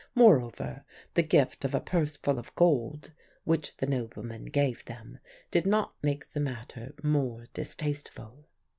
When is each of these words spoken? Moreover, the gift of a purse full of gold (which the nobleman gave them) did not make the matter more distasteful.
Moreover, 0.15 0.83
the 1.13 1.21
gift 1.21 1.63
of 1.63 1.75
a 1.75 1.79
purse 1.79 2.17
full 2.17 2.39
of 2.39 2.55
gold 2.55 3.11
(which 3.43 3.77
the 3.77 3.85
nobleman 3.85 4.45
gave 4.45 4.83
them) 4.85 5.19
did 5.51 5.67
not 5.67 5.93
make 6.01 6.31
the 6.31 6.39
matter 6.39 6.95
more 7.03 7.45
distasteful. 7.53 8.47